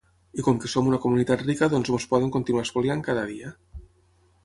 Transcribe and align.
I 0.43 0.45
com 0.45 0.55
que 0.63 0.71
som 0.75 0.89
una 0.91 0.99
comunitat 1.03 1.45
rica 1.49 1.69
doncs 1.75 1.93
ens 1.99 2.09
poden 2.15 2.35
continuar 2.39 2.67
espoliant 2.71 3.09
cada 3.11 3.31
dia. 3.37 3.57